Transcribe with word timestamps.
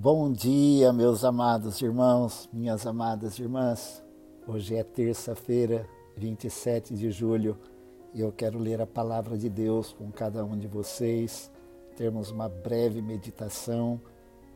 Bom 0.00 0.30
dia, 0.30 0.92
meus 0.92 1.24
amados 1.24 1.82
irmãos, 1.82 2.48
minhas 2.52 2.86
amadas 2.86 3.36
irmãs. 3.36 4.00
Hoje 4.46 4.76
é 4.76 4.84
terça-feira, 4.84 5.88
27 6.16 6.94
de 6.94 7.10
julho, 7.10 7.58
e 8.14 8.20
eu 8.20 8.30
quero 8.30 8.60
ler 8.60 8.80
a 8.80 8.86
palavra 8.86 9.36
de 9.36 9.48
Deus 9.48 9.92
com 9.92 10.08
cada 10.12 10.44
um 10.44 10.56
de 10.56 10.68
vocês, 10.68 11.50
termos 11.96 12.30
uma 12.30 12.48
breve 12.48 13.02
meditação 13.02 14.00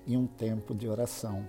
e 0.06 0.16
um 0.16 0.28
tempo 0.28 0.76
de 0.76 0.88
oração. 0.88 1.44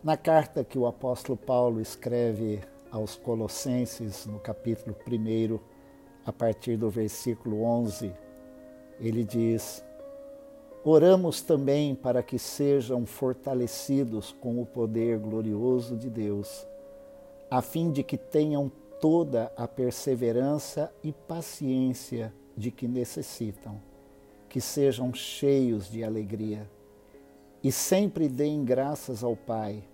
Na 0.00 0.16
carta 0.16 0.62
que 0.62 0.78
o 0.78 0.86
apóstolo 0.86 1.36
Paulo 1.36 1.80
escreve 1.80 2.60
aos 2.88 3.16
Colossenses, 3.16 4.26
no 4.26 4.38
capítulo 4.38 4.94
1, 4.94 5.58
a 6.24 6.32
partir 6.32 6.76
do 6.76 6.88
versículo 6.88 7.64
11, 7.64 8.14
ele 9.00 9.24
diz: 9.24 9.82
Oramos 10.82 11.42
também 11.42 11.94
para 11.94 12.22
que 12.22 12.38
sejam 12.38 13.04
fortalecidos 13.04 14.32
com 14.40 14.62
o 14.62 14.66
poder 14.66 15.18
glorioso 15.18 15.94
de 15.94 16.08
Deus, 16.08 16.66
a 17.50 17.60
fim 17.60 17.90
de 17.90 18.02
que 18.02 18.16
tenham 18.16 18.72
toda 18.98 19.52
a 19.56 19.68
perseverança 19.68 20.90
e 21.04 21.12
paciência 21.12 22.32
de 22.56 22.70
que 22.70 22.88
necessitam, 22.88 23.80
que 24.48 24.60
sejam 24.60 25.12
cheios 25.12 25.90
de 25.90 26.02
alegria 26.02 26.66
e 27.62 27.70
sempre 27.70 28.28
deem 28.28 28.64
graças 28.64 29.22
ao 29.22 29.36
Pai. 29.36 29.84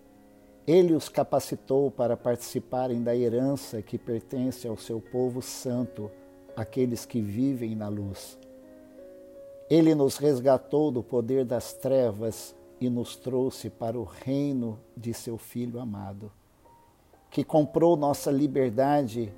Ele 0.66 0.94
os 0.94 1.08
capacitou 1.08 1.90
para 1.90 2.16
participarem 2.16 3.02
da 3.02 3.16
herança 3.16 3.82
que 3.82 3.98
pertence 3.98 4.66
ao 4.66 4.76
seu 4.76 5.00
povo 5.00 5.42
santo, 5.42 6.10
aqueles 6.56 7.04
que 7.04 7.20
vivem 7.20 7.74
na 7.74 7.88
luz. 7.88 8.38
Ele 9.68 9.94
nos 9.94 10.16
resgatou 10.16 10.92
do 10.92 11.02
poder 11.02 11.44
das 11.44 11.72
trevas 11.72 12.54
e 12.80 12.88
nos 12.88 13.16
trouxe 13.16 13.68
para 13.68 13.98
o 13.98 14.04
reino 14.04 14.78
de 14.96 15.12
seu 15.12 15.36
Filho 15.36 15.80
amado, 15.80 16.30
que 17.30 17.42
comprou 17.42 17.96
nossa 17.96 18.30
liberdade 18.30 19.32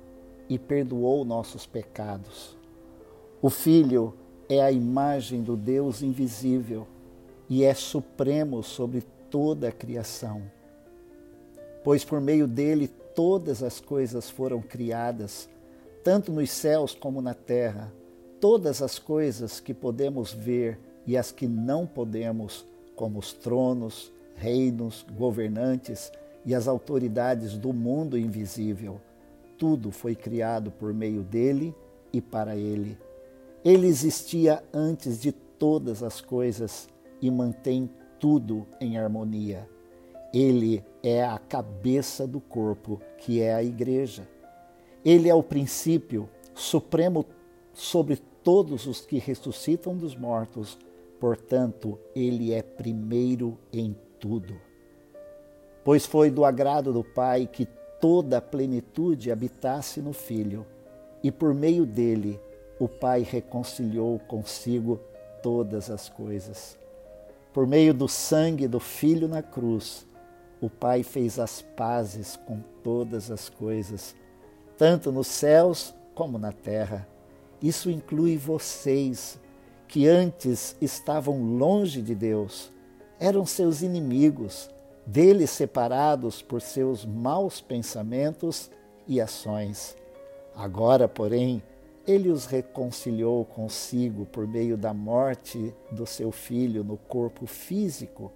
e 0.47 0.59
perdoou 0.59 1.25
nossos 1.25 1.65
pecados. 1.65 2.55
O 3.41 3.49
Filho 3.49 4.13
é 4.47 4.61
a 4.61 4.71
imagem 4.71 5.41
do 5.41 5.57
Deus 5.57 6.03
invisível 6.03 6.85
e 7.49 7.63
é 7.63 7.73
supremo 7.73 8.61
sobre 8.61 9.01
toda 9.31 9.69
a 9.69 9.71
criação. 9.71 10.43
Pois 11.83 12.05
por 12.05 12.21
meio 12.21 12.47
dele 12.47 12.87
todas 12.87 13.63
as 13.63 13.79
coisas 13.79 14.29
foram 14.29 14.61
criadas, 14.61 15.49
tanto 16.03 16.31
nos 16.31 16.51
céus 16.51 16.93
como 16.93 17.19
na 17.21 17.33
terra 17.33 17.91
todas 18.39 18.81
as 18.81 18.97
coisas 18.97 19.59
que 19.59 19.73
podemos 19.73 20.33
ver 20.33 20.79
e 21.05 21.17
as 21.17 21.31
que 21.31 21.47
não 21.47 21.85
podemos, 21.85 22.65
como 22.95 23.19
os 23.19 23.33
tronos, 23.33 24.11
reinos, 24.35 25.05
governantes 25.17 26.11
e 26.45 26.55
as 26.55 26.67
autoridades 26.67 27.57
do 27.57 27.73
mundo 27.73 28.17
invisível. 28.17 28.99
Tudo 29.57 29.91
foi 29.91 30.15
criado 30.15 30.71
por 30.71 30.93
meio 30.93 31.21
dele 31.21 31.75
e 32.13 32.21
para 32.21 32.55
ele. 32.55 32.97
Ele 33.63 33.87
existia 33.87 34.63
antes 34.73 35.19
de 35.19 35.31
todas 35.31 36.01
as 36.01 36.21
coisas 36.21 36.87
e 37.21 37.29
mantém 37.29 37.89
tudo 38.19 38.65
em 38.79 38.97
harmonia. 38.97 39.67
Ele 40.33 40.83
é 41.03 41.23
a 41.23 41.37
cabeça 41.37 42.25
do 42.25 42.39
corpo, 42.39 43.01
que 43.17 43.41
é 43.41 43.53
a 43.53 43.63
igreja. 43.63 44.27
Ele 45.03 45.27
é 45.27 45.33
o 45.33 45.43
princípio 45.43 46.29
supremo 46.53 47.25
sobre 47.73 48.21
todos 48.49 48.87
os 48.87 49.01
que 49.01 49.19
ressuscitam 49.19 49.95
dos 49.95 50.15
mortos, 50.15 50.75
portanto, 51.19 51.99
ele 52.15 52.51
é 52.51 52.63
primeiro 52.63 53.59
em 53.71 53.95
tudo. 54.19 54.59
Pois 55.83 56.07
foi 56.07 56.31
do 56.31 56.43
agrado 56.43 56.91
do 56.91 57.03
Pai 57.03 57.45
que 57.45 57.67
toda 58.01 58.39
a 58.39 58.41
plenitude 58.41 59.31
habitasse 59.31 60.01
no 60.01 60.13
Filho, 60.13 60.65
e 61.21 61.31
por 61.31 61.53
meio 61.53 61.85
dele 61.85 62.41
o 62.79 62.87
Pai 62.87 63.21
reconciliou 63.21 64.17
consigo 64.17 64.99
todas 65.43 65.91
as 65.91 66.09
coisas. 66.09 66.75
Por 67.53 67.67
meio 67.67 67.93
do 67.93 68.07
sangue 68.07 68.67
do 68.67 68.79
Filho 68.79 69.27
na 69.27 69.43
cruz, 69.43 70.07
o 70.59 70.71
Pai 70.71 71.03
fez 71.03 71.37
as 71.37 71.61
pazes 71.61 72.35
com 72.35 72.61
todas 72.83 73.29
as 73.29 73.47
coisas, 73.47 74.15
tanto 74.75 75.11
nos 75.11 75.27
céus 75.27 75.93
como 76.15 76.39
na 76.39 76.51
terra 76.51 77.07
isso 77.61 77.89
inclui 77.89 78.37
vocês, 78.37 79.39
que 79.87 80.07
antes 80.07 80.75
estavam 80.79 81.41
longe 81.57 82.01
de 82.01 82.15
Deus, 82.15 82.71
eram 83.19 83.45
seus 83.45 83.81
inimigos, 83.81 84.69
dele 85.05 85.47
separados 85.47 86.41
por 86.41 86.61
seus 86.61 87.05
maus 87.05 87.59
pensamentos 87.59 88.69
e 89.07 89.19
ações. 89.19 89.97
Agora, 90.55 91.07
porém, 91.07 91.63
ele 92.05 92.29
os 92.29 92.45
reconciliou 92.45 93.43
consigo 93.45 94.25
por 94.25 94.47
meio 94.47 94.77
da 94.77 94.93
morte 94.93 95.73
do 95.91 96.05
seu 96.05 96.31
filho 96.31 96.83
no 96.83 96.97
corpo 96.97 97.45
físico. 97.45 98.31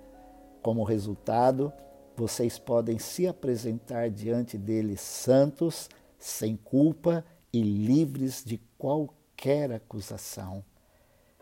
Como 0.62 0.84
resultado, 0.84 1.72
vocês 2.16 2.60
podem 2.60 3.00
se 3.00 3.28
apresentar 3.28 4.10
diante 4.10 4.58
dele 4.58 4.98
santos, 4.98 5.90
sem 6.18 6.56
culpa 6.56 7.24
e 7.52 7.62
livres 7.62 8.44
de 8.46 8.58
qualquer 8.84 9.72
acusação. 9.72 10.62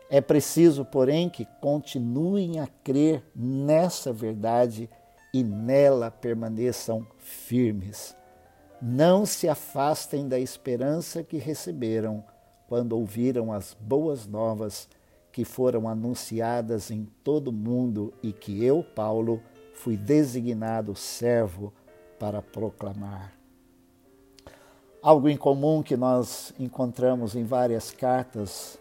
É 0.08 0.20
preciso, 0.20 0.84
porém, 0.84 1.28
que 1.28 1.44
continuem 1.60 2.60
a 2.60 2.68
crer 2.68 3.20
nessa 3.34 4.12
verdade 4.12 4.88
e 5.34 5.42
nela 5.42 6.08
permaneçam 6.08 7.04
firmes. 7.18 8.14
Não 8.80 9.26
se 9.26 9.48
afastem 9.48 10.28
da 10.28 10.38
esperança 10.38 11.24
que 11.24 11.36
receberam 11.36 12.22
quando 12.68 12.92
ouviram 12.92 13.52
as 13.52 13.74
boas 13.74 14.24
novas 14.24 14.88
que 15.32 15.44
foram 15.44 15.88
anunciadas 15.88 16.92
em 16.92 17.08
todo 17.24 17.48
o 17.48 17.52
mundo 17.52 18.14
e 18.22 18.32
que 18.32 18.64
eu, 18.64 18.84
Paulo, 18.84 19.42
fui 19.74 19.96
designado 19.96 20.94
servo 20.94 21.72
para 22.20 22.40
proclamar. 22.40 23.41
Algo 25.02 25.28
em 25.28 25.36
comum 25.36 25.82
que 25.82 25.96
nós 25.96 26.54
encontramos 26.60 27.34
em 27.34 27.42
várias 27.42 27.90
cartas 27.90 28.78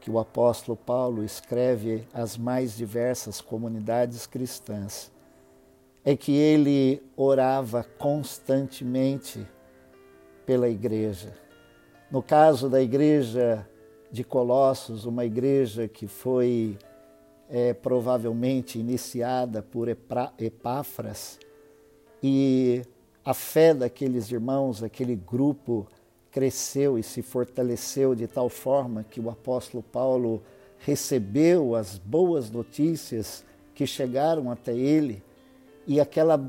que 0.00 0.08
o 0.08 0.16
apóstolo 0.16 0.76
Paulo 0.76 1.24
escreve 1.24 2.06
às 2.14 2.36
mais 2.36 2.76
diversas 2.76 3.40
comunidades 3.40 4.26
cristãs 4.26 5.10
é 6.04 6.14
que 6.14 6.30
ele 6.30 7.02
orava 7.16 7.82
constantemente 7.82 9.44
pela 10.46 10.68
igreja. 10.68 11.36
No 12.12 12.22
caso 12.22 12.70
da 12.70 12.80
igreja 12.80 13.68
de 14.12 14.22
Colossos, 14.22 15.04
uma 15.04 15.24
igreja 15.24 15.88
que 15.88 16.06
foi 16.06 16.78
é, 17.50 17.74
provavelmente 17.74 18.78
iniciada 18.78 19.64
por 19.64 19.88
Epáfras, 19.88 21.40
e 22.22 22.82
a 23.26 23.34
fé 23.34 23.74
daqueles 23.74 24.30
irmãos, 24.30 24.84
aquele 24.84 25.16
grupo, 25.16 25.88
cresceu 26.30 26.96
e 26.96 27.02
se 27.02 27.22
fortaleceu 27.22 28.14
de 28.14 28.28
tal 28.28 28.48
forma 28.48 29.02
que 29.02 29.20
o 29.20 29.28
apóstolo 29.28 29.82
Paulo 29.82 30.40
recebeu 30.78 31.74
as 31.74 31.98
boas 31.98 32.52
notícias 32.52 33.44
que 33.74 33.84
chegaram 33.84 34.48
até 34.48 34.72
ele 34.72 35.24
e 35.88 36.00
aquela 36.00 36.40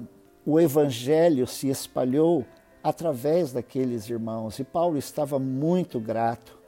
o 0.45 0.59
evangelho 0.59 1.47
se 1.47 1.67
espalhou 1.67 2.45
através 2.83 3.51
daqueles 3.51 4.07
irmãos 4.07 4.59
e 4.59 4.63
Paulo 4.63 4.99
estava 4.99 5.39
muito 5.39 5.99
grato. 5.99 6.59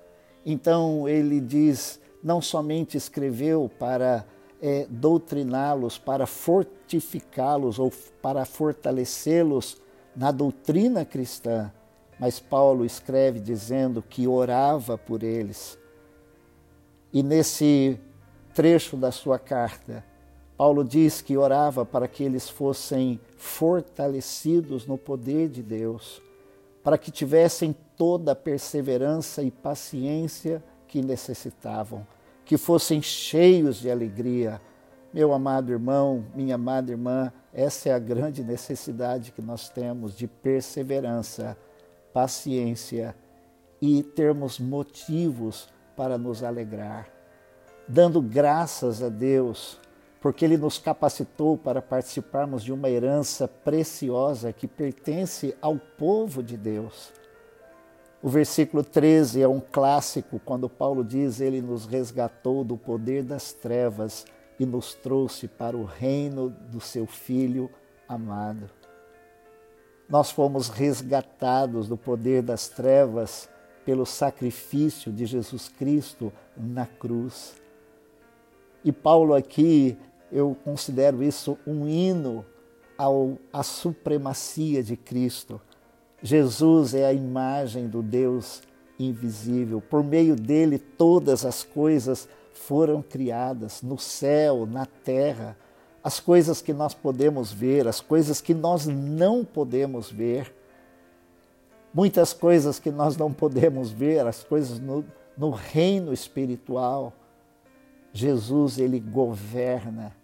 Então 0.44 1.08
ele 1.08 1.40
diz, 1.40 2.00
não 2.24 2.42
somente 2.42 2.98
escreveu 2.98 3.70
para 3.78 4.26
é, 4.60 4.88
doutriná-los, 4.90 6.00
para 6.00 6.26
fortificá-los 6.26 7.78
ou 7.78 7.92
para 8.22 8.44
fortalecê-los 8.44 9.80
na 10.16 10.32
doutrina 10.32 11.06
cristã, 11.06 11.72
mas 12.20 12.40
Paulo 12.40 12.86
escreve 12.86 13.40
dizendo 13.40 14.02
que 14.02 14.28
orava 14.28 14.98
por 14.98 15.24
eles. 15.24 15.78
E 17.14 17.24
nesse 17.24 18.00
trecho 18.54 18.98
da 18.98 19.12
sua 19.12 19.40
carta, 19.40 20.04
Paulo 20.58 20.84
diz 20.84 21.22
que 21.22 21.38
orava 21.38 21.86
para 21.86 22.08
que 22.08 22.24
eles 22.24 22.50
fossem 22.50 23.20
fortalecidos 23.38 24.86
no 24.86 24.98
poder 24.98 25.48
de 25.48 25.64
Deus, 25.64 26.22
para 26.84 26.98
que 26.98 27.12
tivessem 27.12 27.74
toda 27.96 28.34
a 28.34 28.36
perseverança 28.36 29.42
e 29.42 29.50
paciência 29.50 30.62
que 30.86 31.02
necessitavam, 31.02 32.06
que 32.44 32.58
fossem 32.58 33.02
cheios 33.02 33.78
de 33.78 33.90
alegria, 33.90 34.60
meu 35.14 35.34
amado 35.34 35.72
irmão, 35.72 36.26
minha 36.36 36.56
amada 36.56 36.92
irmã, 36.92 37.32
essa 37.54 37.90
é 37.90 37.94
a 37.94 38.00
grande 38.00 38.44
necessidade 38.44 39.32
que 39.32 39.42
nós 39.42 39.70
temos 39.70 40.16
de 40.16 40.28
perseverança, 40.28 41.58
paciência 42.14 43.16
e 43.82 44.04
termos 44.04 44.60
motivos 44.60 45.70
para 45.96 46.18
nos 46.18 46.44
alegrar, 46.44 47.08
dando 47.88 48.22
graças 48.22 49.02
a 49.02 49.10
Deus 49.10 49.80
porque 50.22 50.44
Ele 50.44 50.58
nos 50.58 50.78
capacitou 50.78 51.58
para 51.58 51.82
participarmos 51.82 52.64
de 52.64 52.74
uma 52.74 52.90
herança 52.90 53.48
preciosa 53.48 54.52
que 54.52 54.68
pertence 54.68 55.56
ao 55.62 55.78
povo 55.78 56.44
de 56.44 56.58
Deus. 56.58 57.12
O 58.22 58.28
versículo 58.28 58.84
13 58.84 59.42
é 59.42 59.48
um 59.48 59.62
clássico 59.62 60.42
quando 60.44 60.70
Paulo 60.70 61.06
diz: 61.06 61.40
Ele 61.40 61.62
nos 61.62 61.86
resgatou 61.86 62.66
do 62.66 62.76
poder 62.76 63.24
das 63.24 63.54
trevas 63.54 64.26
e 64.60 64.66
nos 64.66 64.94
trouxe 64.94 65.48
para 65.48 65.78
o 65.78 65.86
reino 65.86 66.50
do 66.50 66.82
seu 66.82 67.08
Filho 67.08 67.70
amado. 68.08 68.70
Nós 70.10 70.32
fomos 70.32 70.70
resgatados 70.70 71.88
do 71.88 71.96
poder 71.96 72.42
das 72.42 72.68
trevas 72.68 73.48
pelo 73.86 74.06
sacrifício 74.06 75.12
de 75.12 75.26
Jesus 75.26 75.70
Cristo 75.70 76.34
na 76.58 76.86
cruz. 76.86 77.56
E 78.84 78.92
Paulo 78.92 79.34
aqui, 79.34 79.98
eu 80.32 80.56
considero 80.64 81.24
isso 81.24 81.58
um 81.66 81.88
hino 81.88 82.46
ao, 82.98 83.38
à 83.54 83.64
supremacia 83.64 84.84
de 84.84 84.98
Cristo. 84.98 85.62
Jesus 86.22 86.94
é 86.94 87.06
a 87.06 87.14
imagem 87.14 87.88
do 87.88 88.02
Deus 88.02 88.62
invisível. 89.00 89.80
Por 89.80 90.04
meio 90.04 90.36
dele, 90.36 90.78
todas 90.78 91.46
as 91.46 91.64
coisas 91.64 92.28
foram 92.60 93.02
criadas 93.02 93.82
no 93.82 93.98
céu, 93.98 94.66
na 94.66 94.86
terra. 94.86 95.58
As 96.04 96.20
coisas 96.20 96.62
que 96.62 96.74
nós 96.74 96.94
podemos 96.94 97.52
ver, 97.52 97.88
as 97.88 98.00
coisas 98.02 98.42
que 98.42 98.54
nós 98.54 98.86
não 98.86 99.44
podemos 99.44 100.12
ver. 100.12 100.54
Muitas 101.94 102.34
coisas 102.34 102.78
que 102.78 102.92
nós 102.92 103.18
não 103.18 103.34
podemos 103.34 103.90
ver, 103.90 104.28
as 104.28 104.44
coisas 104.44 104.80
no, 104.80 105.04
no 105.38 105.50
reino 105.50 106.14
espiritual. 106.14 107.14
Jesus, 108.14 108.78
ele 108.78 109.00
governa, 109.00 110.16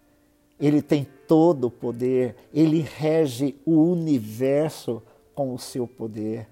ele 0.60 0.82
tem 0.82 1.06
todo 1.26 1.66
o 1.66 1.70
poder, 1.70 2.36
ele 2.52 2.80
rege 2.80 3.56
o 3.64 3.90
universo 3.90 5.02
com 5.34 5.52
o 5.52 5.58
seu 5.58 5.86
poder, 5.86 6.46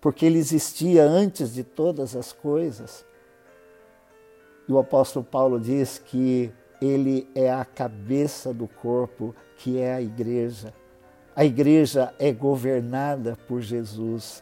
porque 0.00 0.26
ele 0.26 0.38
existia 0.38 1.04
antes 1.04 1.54
de 1.54 1.64
todas 1.64 2.14
as 2.14 2.32
coisas. 2.32 3.04
E 4.70 4.72
o 4.72 4.78
apóstolo 4.78 5.24
Paulo 5.24 5.58
diz 5.58 5.98
que 5.98 6.52
ele 6.80 7.28
é 7.34 7.50
a 7.50 7.64
cabeça 7.64 8.54
do 8.54 8.68
corpo, 8.68 9.34
que 9.58 9.80
é 9.80 9.94
a 9.94 10.00
igreja. 10.00 10.72
A 11.34 11.44
igreja 11.44 12.14
é 12.20 12.30
governada 12.30 13.36
por 13.48 13.60
Jesus. 13.60 14.40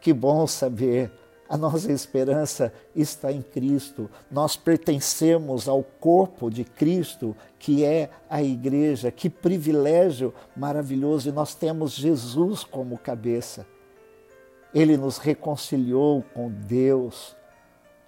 Que 0.00 0.12
bom 0.12 0.44
saber 0.44 1.12
a 1.48 1.56
nossa 1.56 1.92
esperança 1.92 2.72
está 2.96 3.30
em 3.30 3.42
Cristo. 3.42 4.10
Nós 4.28 4.56
pertencemos 4.56 5.68
ao 5.68 5.84
corpo 5.84 6.50
de 6.50 6.64
Cristo, 6.64 7.36
que 7.56 7.84
é 7.84 8.10
a 8.28 8.42
igreja. 8.42 9.12
Que 9.12 9.30
privilégio 9.30 10.34
maravilhoso! 10.56 11.28
E 11.28 11.32
nós 11.32 11.54
temos 11.54 11.92
Jesus 11.92 12.64
como 12.64 12.98
cabeça. 12.98 13.64
Ele 14.74 14.96
nos 14.96 15.18
reconciliou 15.18 16.24
com 16.34 16.50
Deus. 16.50 17.38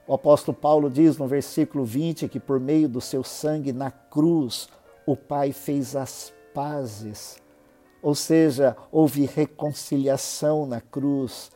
O 0.06 0.14
apóstolo 0.14 0.56
Paulo 0.56 0.90
diz 0.90 1.16
no 1.16 1.26
versículo 1.26 1.84
20 1.84 2.28
que 2.28 2.40
por 2.40 2.58
meio 2.58 2.88
do 2.88 3.00
seu 3.00 3.22
sangue 3.22 3.72
na 3.72 3.90
cruz, 3.90 4.68
o 5.06 5.16
Pai 5.16 5.52
fez 5.52 5.94
as 5.94 6.32
pazes. 6.52 7.40
Ou 8.02 8.14
seja, 8.14 8.76
houve 8.90 9.24
reconciliação 9.26 10.66
na 10.66 10.80
cruz 10.80 11.50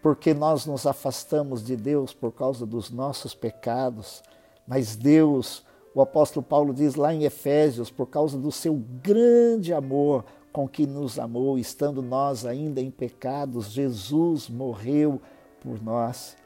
porque 0.00 0.32
nós 0.32 0.64
nos 0.64 0.86
afastamos 0.86 1.64
de 1.64 1.76
Deus 1.76 2.14
por 2.14 2.32
causa 2.32 2.64
dos 2.64 2.88
nossos 2.88 3.34
pecados, 3.34 4.22
mas 4.66 4.94
Deus, 4.94 5.64
o 5.92 6.00
apóstolo 6.00 6.44
Paulo 6.44 6.72
diz 6.72 6.94
lá 6.94 7.12
em 7.12 7.24
Efésios, 7.24 7.90
por 7.90 8.06
causa 8.06 8.38
do 8.38 8.52
seu 8.52 8.74
grande 9.02 9.74
amor 9.74 10.24
com 10.52 10.68
que 10.68 10.86
nos 10.86 11.18
amou, 11.18 11.58
estando 11.58 12.00
nós 12.00 12.46
ainda 12.46 12.80
em 12.80 12.90
pecados, 12.90 13.70
Jesus 13.70 14.48
morreu 14.48 15.20
por 15.60 15.82
nós. 15.82 16.36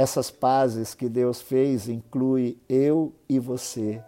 Essas 0.00 0.30
pazes 0.30 0.94
que 0.94 1.10
Deus 1.10 1.42
fez 1.42 1.86
inclui 1.86 2.58
eu 2.66 3.12
e 3.28 3.38
você 3.38 4.02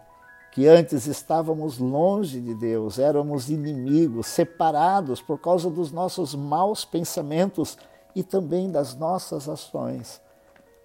que 0.51 0.65
antes 0.65 1.05
estávamos 1.05 1.77
longe 1.77 2.41
de 2.41 2.55
Deus, 2.55 2.97
éramos 2.97 3.47
inimigos, 3.47 4.25
separados 4.25 5.21
por 5.21 5.39
causa 5.39 5.69
dos 5.69 5.91
nossos 5.91 6.33
maus 6.33 6.83
pensamentos 6.83 7.77
e 8.15 8.23
também 8.23 8.71
das 8.71 8.95
nossas 8.95 9.47
ações. 9.47 10.19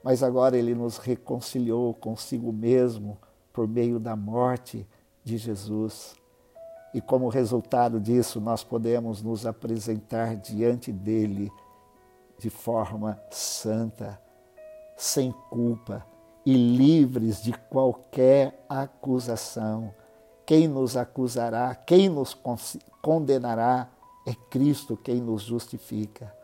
Mas 0.05 0.23
agora 0.23 0.59
Ele 0.59 0.75
nos 0.75 0.99
reconciliou 0.99 1.95
consigo 1.95 2.53
mesmo 2.53 3.17
por 3.51 3.67
meio 3.67 3.99
da 3.99 4.15
morte 4.15 4.87
de 5.25 5.39
Jesus. 5.39 6.17
E 6.93 7.01
como 7.01 7.31
resultado 7.31 7.99
disso, 7.99 8.43
nós 8.43 8.63
podemos 8.63 9.23
nos 9.23 9.47
apresentar 9.47 10.37
diante 10.37 10.93
dele 10.93 11.51
de 12.39 12.51
forma 12.51 13.19
santa, 13.31 14.28
sem 14.99 15.33
culpa 15.49 16.05
e 16.45 16.53
livres 16.53 17.41
de 17.41 17.53
qualquer 17.53 18.65
acusação. 18.69 19.95
Quem 20.45 20.67
nos 20.67 20.97
acusará, 20.97 21.75
quem 21.75 22.09
nos 22.09 22.37
condenará, 23.01 23.89
é 24.27 24.35
Cristo 24.51 24.97
quem 24.97 25.21
nos 25.21 25.43
justifica. 25.43 26.35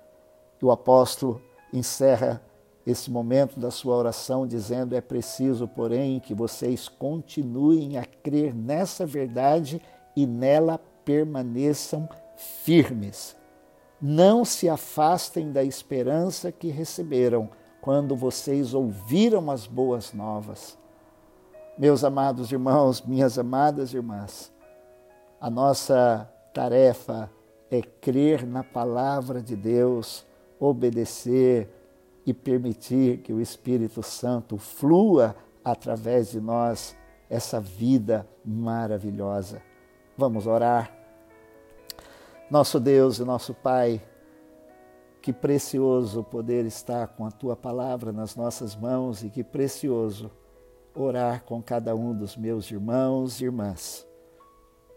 E 0.62 0.64
o 0.64 0.70
apóstolo 0.70 1.42
encerra 1.72 2.40
esse 2.86 3.10
momento 3.10 3.58
da 3.58 3.70
sua 3.70 3.96
oração 3.96 4.46
dizendo: 4.46 4.94
É 4.94 5.00
preciso, 5.00 5.66
porém, 5.66 6.20
que 6.20 6.32
vocês 6.32 6.88
continuem 6.88 7.98
a 7.98 8.04
crer 8.04 8.54
nessa 8.54 9.04
verdade 9.04 9.82
e 10.14 10.26
nela 10.26 10.78
permaneçam 11.04 12.08
firmes. 12.36 13.36
Não 14.00 14.44
se 14.44 14.68
afastem 14.68 15.50
da 15.50 15.64
esperança 15.64 16.52
que 16.52 16.68
receberam 16.68 17.50
quando 17.84 18.16
vocês 18.16 18.72
ouviram 18.72 19.50
as 19.50 19.66
boas 19.66 20.14
novas. 20.14 20.78
Meus 21.76 22.02
amados 22.02 22.50
irmãos, 22.50 23.02
minhas 23.02 23.38
amadas 23.38 23.92
irmãs, 23.92 24.50
a 25.38 25.50
nossa 25.50 26.26
tarefa 26.54 27.30
é 27.70 27.82
crer 27.82 28.46
na 28.46 28.64
palavra 28.64 29.42
de 29.42 29.54
Deus, 29.54 30.24
obedecer 30.58 31.68
e 32.24 32.32
permitir 32.32 33.18
que 33.18 33.34
o 33.34 33.40
Espírito 33.40 34.02
Santo 34.02 34.56
flua 34.56 35.36
através 35.62 36.30
de 36.30 36.40
nós 36.40 36.96
essa 37.28 37.60
vida 37.60 38.26
maravilhosa. 38.42 39.60
Vamos 40.16 40.46
orar. 40.46 40.90
Nosso 42.50 42.80
Deus 42.80 43.18
e 43.18 43.24
nosso 43.24 43.52
Pai, 43.52 44.00
que 45.24 45.32
precioso 45.32 46.22
poder 46.22 46.66
estar 46.66 47.08
com 47.08 47.24
a 47.24 47.30
tua 47.30 47.56
palavra 47.56 48.12
nas 48.12 48.36
nossas 48.36 48.76
mãos 48.76 49.24
e 49.24 49.30
que 49.30 49.42
precioso 49.42 50.30
orar 50.94 51.44
com 51.44 51.62
cada 51.62 51.96
um 51.96 52.14
dos 52.14 52.36
meus 52.36 52.70
irmãos 52.70 53.40
e 53.40 53.44
irmãs. 53.44 54.06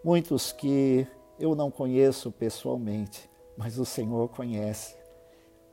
Muitos 0.04 0.52
que 0.52 1.08
eu 1.40 1.56
não 1.56 1.72
conheço 1.72 2.30
pessoalmente, 2.30 3.30
mas 3.58 3.80
o 3.80 3.86
Senhor 3.86 4.28
conhece. 4.28 4.98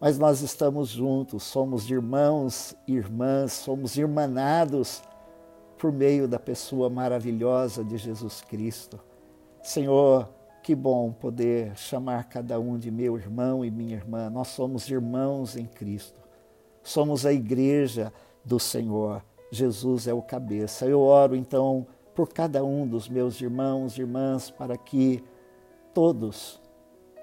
Mas 0.00 0.20
nós 0.20 0.40
estamos 0.40 0.88
juntos, 0.88 1.42
somos 1.42 1.90
irmãos 1.90 2.76
e 2.86 2.94
irmãs, 2.94 3.54
somos 3.54 3.96
irmanados 3.96 5.02
por 5.76 5.90
meio 5.90 6.28
da 6.28 6.38
pessoa 6.38 6.88
maravilhosa 6.88 7.82
de 7.82 7.96
Jesus 7.98 8.40
Cristo. 8.40 9.00
Senhor, 9.64 10.28
que 10.64 10.74
bom 10.74 11.12
poder 11.12 11.76
chamar 11.76 12.24
cada 12.24 12.58
um 12.58 12.78
de 12.78 12.90
meu 12.90 13.18
irmão 13.18 13.62
e 13.62 13.70
minha 13.70 13.94
irmã. 13.94 14.30
Nós 14.30 14.48
somos 14.48 14.88
irmãos 14.88 15.58
em 15.58 15.66
Cristo. 15.66 16.18
Somos 16.82 17.26
a 17.26 17.32
igreja 17.34 18.10
do 18.42 18.58
Senhor. 18.58 19.22
Jesus 19.52 20.08
é 20.08 20.14
o 20.14 20.22
cabeça. 20.22 20.86
Eu 20.86 21.02
oro 21.02 21.36
então 21.36 21.86
por 22.14 22.30
cada 22.30 22.64
um 22.64 22.88
dos 22.88 23.10
meus 23.10 23.38
irmãos 23.42 23.98
e 23.98 24.00
irmãs 24.00 24.50
para 24.50 24.74
que 24.78 25.22
todos 25.92 26.58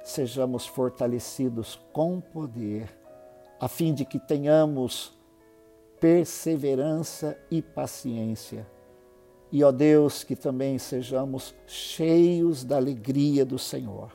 sejamos 0.04 0.68
fortalecidos 0.68 1.80
com 1.92 2.22
poder, 2.22 2.96
a 3.60 3.68
fim 3.68 3.92
de 3.92 4.06
que 4.06 4.20
tenhamos 4.20 5.18
perseverança 6.00 7.36
e 7.50 7.60
paciência 7.60 8.68
e, 9.52 9.64
ó 9.64 9.72
Deus, 9.72 10.24
que 10.24 10.36
também 10.36 10.78
sejamos 10.78 11.54
cheios 11.68 12.64
da 12.64 12.78
alegria 12.78 13.46
do 13.46 13.60
Senhor. 13.60 14.12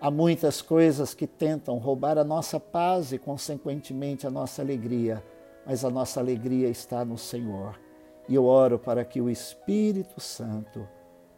Há 0.00 0.10
muitas 0.10 0.60
coisas 0.60 1.14
que 1.14 1.26
tentam 1.26 1.78
roubar 1.78 2.18
a 2.18 2.24
nossa 2.24 2.58
paz 2.58 3.12
e, 3.12 3.18
consequentemente, 3.18 4.26
a 4.26 4.30
nossa 4.30 4.60
alegria, 4.60 5.22
mas 5.64 5.84
a 5.84 5.90
nossa 5.90 6.18
alegria 6.18 6.68
está 6.68 7.04
no 7.04 7.16
Senhor. 7.16 7.78
E 8.28 8.34
eu 8.34 8.44
oro 8.44 8.78
para 8.78 9.04
que 9.04 9.20
o 9.20 9.30
Espírito 9.30 10.20
Santo 10.20 10.86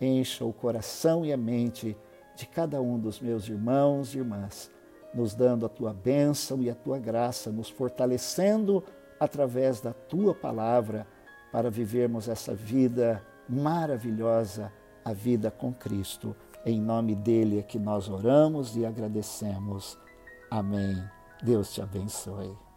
encha 0.01 0.45
o 0.45 0.53
coração 0.53 1.25
e 1.25 1.33
a 1.33 1.37
mente 1.37 1.97
de 2.35 2.47
cada 2.47 2.81
um 2.81 2.99
dos 2.99 3.21
meus 3.21 3.47
irmãos 3.49 4.15
e 4.15 4.19
irmãs, 4.19 4.71
nos 5.13 5.35
dando 5.35 5.67
a 5.67 5.69
tua 5.69 5.93
bênção 5.93 6.63
e 6.63 6.71
a 6.71 6.75
tua 6.75 6.99
graça, 6.99 7.51
nos 7.51 7.69
fortalecendo 7.69 8.83
através 9.19 9.81
da 9.81 9.93
tua 9.93 10.35
palavra 10.35 11.07
para 11.53 11.71
vivermos 11.71 12.29
essa 12.29 12.55
vida 12.55 13.23
maravilhosa 13.49 14.73
a 15.05 15.13
vida 15.13 15.51
com 15.51 15.73
Cristo. 15.73 16.37
Em 16.65 16.81
nome 16.81 17.15
dele 17.15 17.59
é 17.59 17.63
que 17.63 17.79
nós 17.79 18.09
oramos 18.09 18.77
e 18.77 18.85
agradecemos. 18.85 19.99
Amém. 20.51 21.03
Deus 21.43 21.73
te 21.73 21.81
abençoe. 21.81 22.70